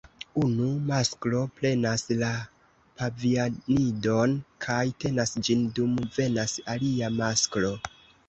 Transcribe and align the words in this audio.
Unu 0.43 0.67
masklo 0.85 1.41
prenas 1.57 2.03
la 2.21 2.29
pavianidon 3.01 4.33
kaj 4.67 4.79
tenas 5.05 5.35
ĝin 5.49 5.63
dum 5.81 5.95
venas 6.19 6.57
alia 6.77 7.13
masklo. 7.21 7.71